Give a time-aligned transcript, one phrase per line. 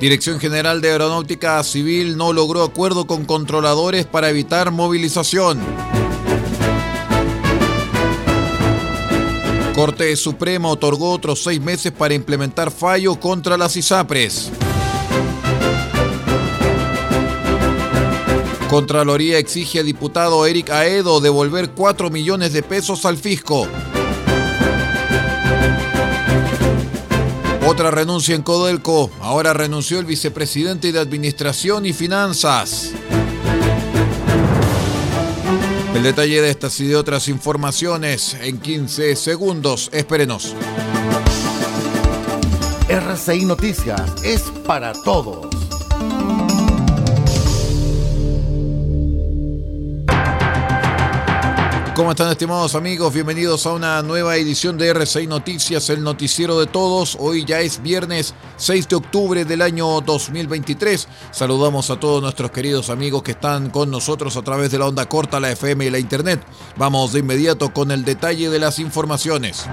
[0.00, 5.58] Dirección General de Aeronáutica Civil no logró acuerdo con controladores para evitar movilización.
[9.74, 14.52] Corte Suprema otorgó otros seis meses para implementar fallo contra las ISAPRES.
[18.68, 23.66] Contraloría exige a diputado Eric Aedo devolver 4 millones de pesos al fisco.
[27.78, 29.08] Otra renuncia en Codelco.
[29.20, 32.90] Ahora renunció el vicepresidente de Administración y Finanzas.
[35.94, 39.90] El detalle de estas y de otras informaciones en 15 segundos.
[39.92, 40.56] Espérenos.
[42.88, 45.57] RCI Noticias es para todos.
[52.08, 53.12] ¿Cómo están estimados amigos?
[53.12, 57.18] Bienvenidos a una nueva edición de RCI Noticias, el noticiero de todos.
[57.20, 61.06] Hoy ya es viernes 6 de octubre del año 2023.
[61.32, 65.06] Saludamos a todos nuestros queridos amigos que están con nosotros a través de la onda
[65.06, 66.42] corta, la FM y la Internet.
[66.78, 69.66] Vamos de inmediato con el detalle de las informaciones.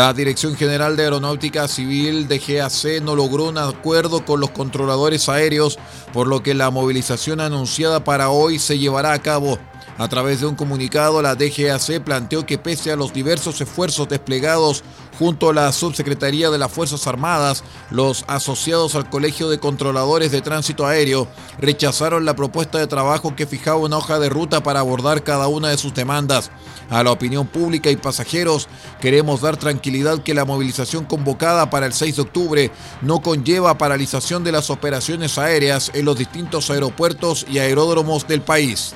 [0.00, 5.28] La Dirección General de Aeronáutica Civil de GAC no logró un acuerdo con los controladores
[5.28, 5.78] aéreos,
[6.14, 9.58] por lo que la movilización anunciada para hoy se llevará a cabo.
[10.00, 14.82] A través de un comunicado, la DGAC planteó que pese a los diversos esfuerzos desplegados
[15.18, 20.40] junto a la Subsecretaría de las Fuerzas Armadas, los asociados al Colegio de Controladores de
[20.40, 21.28] Tránsito Aéreo
[21.58, 25.68] rechazaron la propuesta de trabajo que fijaba una hoja de ruta para abordar cada una
[25.68, 26.50] de sus demandas.
[26.88, 28.68] A la opinión pública y pasajeros,
[29.02, 32.70] queremos dar tranquilidad que la movilización convocada para el 6 de octubre
[33.02, 38.94] no conlleva paralización de las operaciones aéreas en los distintos aeropuertos y aeródromos del país.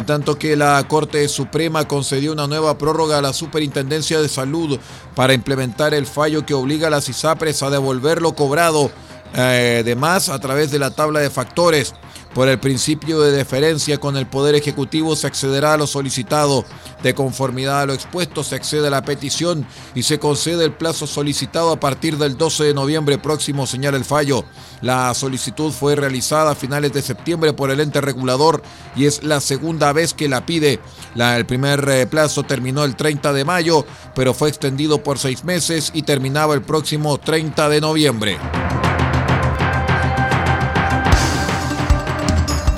[0.00, 4.80] En tanto que la Corte Suprema concedió una nueva prórroga a la Superintendencia de Salud
[5.14, 8.90] para implementar el fallo que obliga a las ISAPRES a devolver lo cobrado
[9.34, 11.92] eh, de más a través de la tabla de factores.
[12.34, 16.64] Por el principio de deferencia con el Poder Ejecutivo se accederá a lo solicitado.
[17.02, 21.08] De conformidad a lo expuesto se accede a la petición y se concede el plazo
[21.08, 24.44] solicitado a partir del 12 de noviembre próximo, señala el fallo.
[24.80, 28.62] La solicitud fue realizada a finales de septiembre por el ente regulador
[28.94, 30.78] y es la segunda vez que la pide.
[31.16, 33.84] El primer eh, plazo terminó el 30 de mayo,
[34.14, 38.38] pero fue extendido por seis meses y terminaba el próximo 30 de noviembre.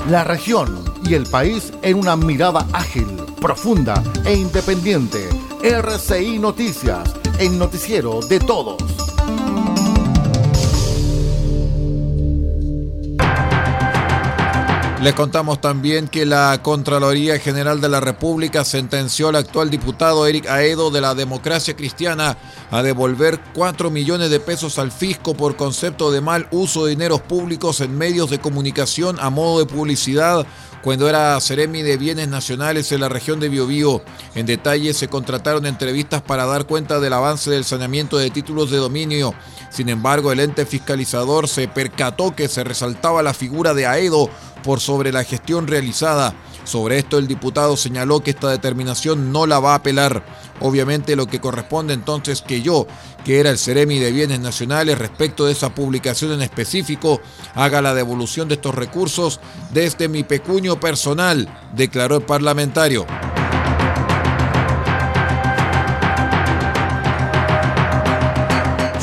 [0.08, 3.06] La región y el país en una mirada ágil,
[3.40, 5.28] profunda e independiente.
[5.62, 9.01] RCI Noticias, el noticiero de todos.
[15.02, 20.46] Les contamos también que la Contraloría General de la República sentenció al actual diputado Eric
[20.48, 22.36] Aedo de la Democracia Cristiana
[22.70, 27.20] a devolver 4 millones de pesos al fisco por concepto de mal uso de dineros
[27.20, 30.46] públicos en medios de comunicación a modo de publicidad
[30.82, 34.02] cuando era Ceremi de Bienes Nacionales en la región de Biobío.
[34.34, 38.78] En detalle se contrataron entrevistas para dar cuenta del avance del saneamiento de títulos de
[38.78, 39.32] dominio.
[39.70, 44.28] Sin embargo, el ente fiscalizador se percató que se resaltaba la figura de Aedo
[44.62, 46.34] por sobre la gestión realizada.
[46.64, 50.24] Sobre esto el diputado señaló que esta determinación no la va a apelar.
[50.60, 52.86] Obviamente lo que corresponde entonces que yo,
[53.24, 57.20] que era el Ceremi de Bienes Nacionales respecto de esa publicación en específico,
[57.54, 59.40] haga la devolución de estos recursos
[59.72, 63.06] desde mi pecuño personal, declaró el parlamentario.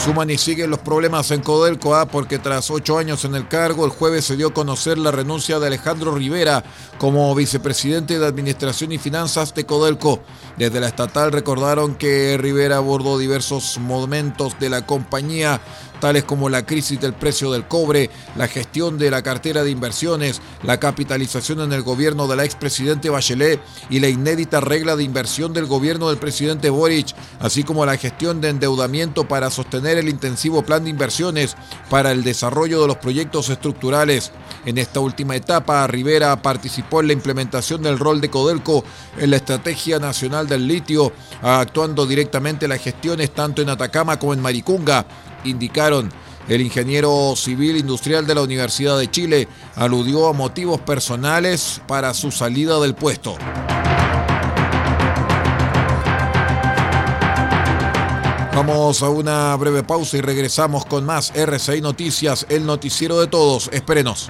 [0.10, 3.86] Suman y siguen los problemas en Codelco A porque tras ocho años en el cargo,
[3.86, 6.64] el jueves se dio a conocer la renuncia de Alejandro Rivera
[6.98, 10.20] como vicepresidente de Administración y Finanzas de Codelco.
[10.58, 15.62] Desde la estatal recordaron que Rivera abordó diversos momentos de la compañía
[16.00, 20.42] tales como la crisis del precio del cobre, la gestión de la cartera de inversiones,
[20.64, 23.60] la capitalización en el gobierno del expresidente Bachelet
[23.90, 28.42] y la inédita regla de inversión del gobierno del presidente Boric, así como la gestión
[28.42, 31.56] de endeudamiento para sostener el intensivo plan de inversiones
[31.90, 34.32] para el desarrollo de los proyectos estructurales.
[34.66, 38.84] En esta última etapa, Rivera participó en la implementación del rol de Codelco
[39.18, 41.12] en la Estrategia Nacional del Litio,
[41.42, 45.06] actuando directamente las gestiones tanto en Atacama como en Maricunga
[45.44, 46.12] indicaron.
[46.48, 52.32] El ingeniero civil industrial de la Universidad de Chile aludió a motivos personales para su
[52.32, 53.36] salida del puesto.
[58.56, 63.70] Vamos a una breve pausa y regresamos con más RCI Noticias, el noticiero de todos.
[63.72, 64.30] Espérenos.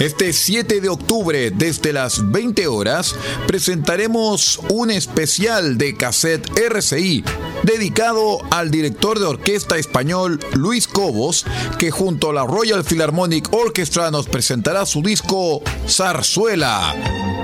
[0.00, 3.14] Este 7 de octubre, desde las 20 horas,
[3.46, 7.24] presentaremos un especial de cassette RCI
[7.62, 11.46] dedicado al director de orquesta español Luis Cobos,
[11.78, 17.43] que junto a la Royal Philharmonic Orchestra nos presentará su disco Zarzuela.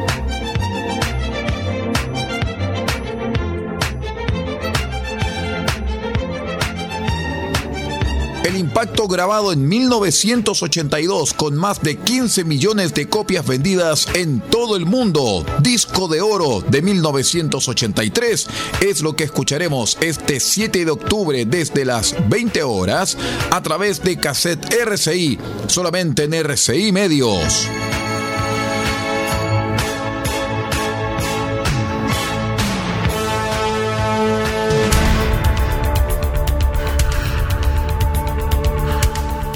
[8.61, 14.87] Impacto grabado en 1982 con más de 15 millones de copias vendidas en todo el
[14.87, 15.45] mundo.
[15.61, 18.47] Disco de oro de 1983
[18.83, 23.17] es lo que escucharemos este 7 de octubre desde las 20 horas
[23.51, 27.67] a través de cassette RCI, solamente en RCI Medios.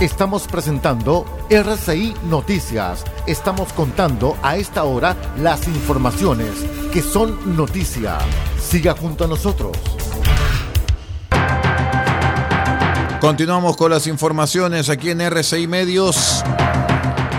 [0.04, 3.04] Estamos presentando RCI Noticias.
[3.26, 6.50] Estamos contando a esta hora las informaciones
[6.92, 8.18] que son noticia.
[8.60, 9.72] Siga junto a nosotros.
[13.18, 16.44] Continuamos con las informaciones aquí en RCI Medios.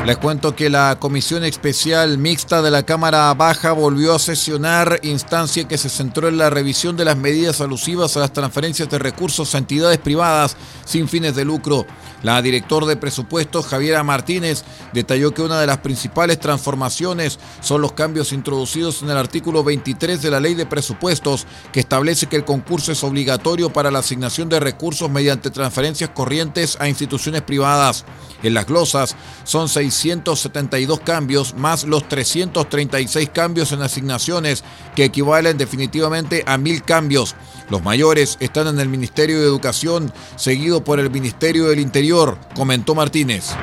[0.06, 5.68] Les cuento que la Comisión Especial Mixta de la Cámara Baja volvió a sesionar, instancia
[5.68, 9.56] que se centró en la revisión de las medidas alusivas a las transferencias de recursos
[9.56, 11.88] a entidades privadas sin fines de lucro.
[12.26, 14.64] La directora de presupuestos, Javiera Martínez,
[14.94, 20.24] detalló que una de las principales transformaciones son los cambios introducidos en el artículo 23
[20.24, 24.50] de la Ley de Presupuestos, que establece que el concurso es obligatorio para la asignación
[24.50, 28.06] de recursos mediante transferencias corrientes a instituciones privadas.
[28.42, 34.64] En las glosas son 672 cambios más los 336 cambios en asignaciones,
[34.96, 37.36] que equivalen definitivamente a mil cambios.
[37.70, 42.96] Los mayores están en el Ministerio de Educación, seguido por el Ministerio del Interior, comentó
[42.96, 43.56] Martínez.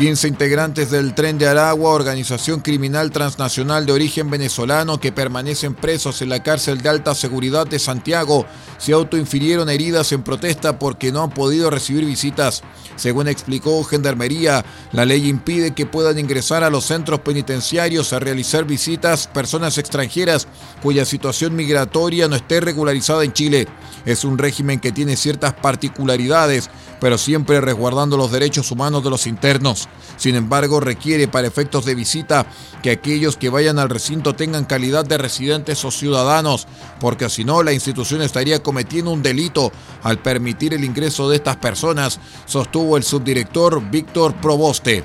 [0.00, 6.22] 15 integrantes del Tren de Aragua, organización criminal transnacional de origen venezolano que permanecen presos
[6.22, 8.46] en la cárcel de alta seguridad de Santiago,
[8.78, 12.62] se autoinfirieron heridas en protesta porque no han podido recibir visitas.
[12.96, 18.64] Según explicó Gendarmería, la ley impide que puedan ingresar a los centros penitenciarios a realizar
[18.64, 20.48] visitas personas extranjeras
[20.82, 23.68] cuya situación migratoria no esté regularizada en Chile.
[24.06, 29.26] Es un régimen que tiene ciertas particularidades pero siempre resguardando los derechos humanos de los
[29.26, 29.88] internos.
[30.16, 32.46] Sin embargo, requiere para efectos de visita
[32.82, 36.66] que aquellos que vayan al recinto tengan calidad de residentes o ciudadanos,
[37.00, 41.56] porque si no, la institución estaría cometiendo un delito al permitir el ingreso de estas
[41.56, 45.04] personas, sostuvo el subdirector Víctor Proboste.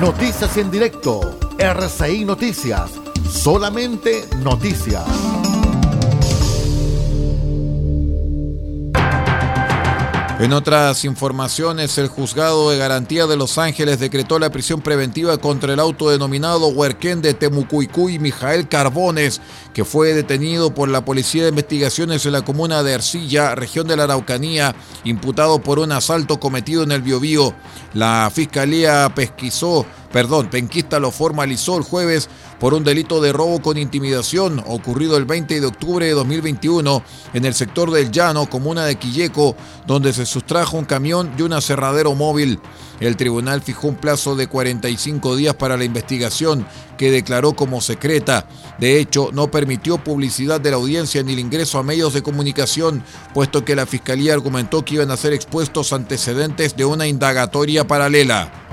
[0.00, 1.38] Noticias en directo.
[1.58, 3.01] RCI Noticias.
[3.32, 5.02] Solamente noticias.
[10.38, 15.72] En otras informaciones, el juzgado de garantía de Los Ángeles decretó la prisión preventiva contra
[15.72, 19.40] el autodenominado huerquén de Temucuicuy, Mijael Carbones,
[19.72, 23.96] que fue detenido por la Policía de Investigaciones en la comuna de Ercilla, región de
[23.96, 24.74] la Araucanía,
[25.04, 27.54] imputado por un asalto cometido en el Biobío.
[27.94, 32.28] La Fiscalía pesquisó perdón, Penquista lo formalizó el jueves
[32.62, 37.02] por un delito de robo con intimidación ocurrido el 20 de octubre de 2021
[37.34, 41.54] en el sector del Llano, comuna de Quilleco, donde se sustrajo un camión y un
[41.54, 42.60] aserradero móvil.
[43.00, 46.64] El tribunal fijó un plazo de 45 días para la investigación
[46.96, 48.46] que declaró como secreta.
[48.78, 53.02] De hecho, no permitió publicidad de la audiencia ni el ingreso a medios de comunicación,
[53.34, 58.71] puesto que la fiscalía argumentó que iban a ser expuestos antecedentes de una indagatoria paralela.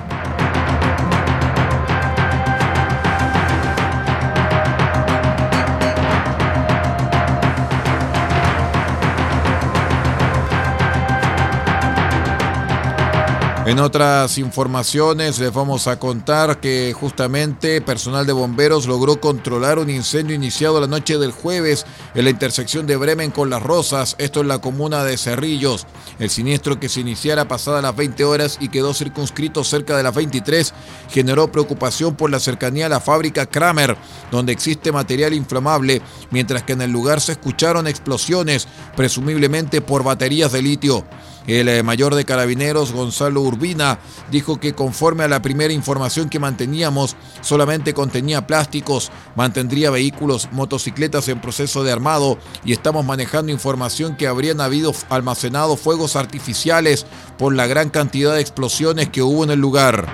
[13.70, 19.92] En otras informaciones les vamos a contar que justamente personal de bomberos logró controlar un
[19.92, 21.86] incendio iniciado la noche del jueves
[22.16, 25.86] en la intersección de Bremen con Las Rosas, esto en la comuna de Cerrillos.
[26.18, 30.16] El siniestro que se iniciara pasadas las 20 horas y quedó circunscrito cerca de las
[30.16, 30.74] 23
[31.12, 33.96] generó preocupación por la cercanía a la fábrica Kramer,
[34.32, 40.54] donde existe material inflamable, mientras que en el lugar se escucharon explosiones, presumiblemente por baterías
[40.54, 41.06] de litio.
[41.50, 43.98] El eh, mayor de carabineros, Gonzalo Urbina,
[44.30, 51.28] dijo que conforme a la primera información que manteníamos, solamente contenía plásticos, mantendría vehículos, motocicletas
[51.28, 57.08] en proceso de armado y estamos manejando información que habrían habido almacenado fuegos artificiales
[57.40, 60.06] por la gran cantidad de explosiones que hubo en el lugar.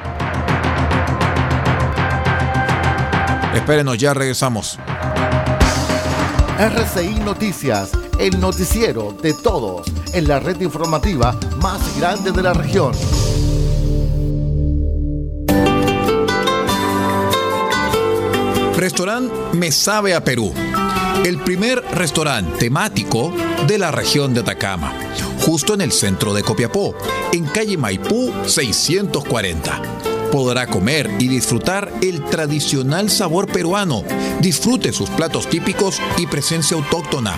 [3.53, 4.79] Espérenos, ya regresamos.
[6.57, 7.91] RCI Noticias,
[8.25, 12.91] el noticiero de todos en la red informativa más grande de la región.
[18.75, 20.51] Restaurante Me Sabe a Perú.
[21.23, 23.31] El primer restaurante temático
[23.67, 24.91] de la región de Atacama,
[25.45, 26.95] justo en el centro de Copiapó,
[27.31, 29.81] en calle Maipú 640
[30.31, 34.03] podrá comer y disfrutar el tradicional sabor peruano.
[34.41, 37.37] Disfrute sus platos típicos y presencia autóctona.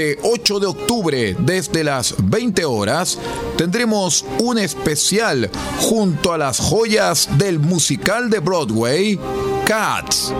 [0.00, 3.18] Este 8 de octubre, desde las 20 horas,
[3.58, 9.20] tendremos un especial junto a las joyas del musical de Broadway,
[9.66, 10.32] Cats.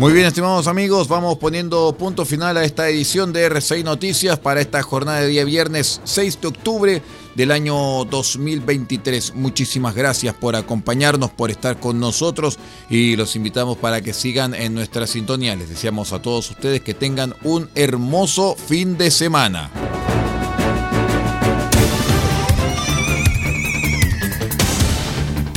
[0.00, 4.62] Muy bien, estimados amigos, vamos poniendo punto final a esta edición de RCI Noticias para
[4.62, 7.02] esta jornada de día viernes 6 de octubre
[7.34, 9.34] del año 2023.
[9.34, 14.72] Muchísimas gracias por acompañarnos, por estar con nosotros y los invitamos para que sigan en
[14.72, 15.54] nuestra sintonía.
[15.54, 19.70] Les deseamos a todos ustedes que tengan un hermoso fin de semana.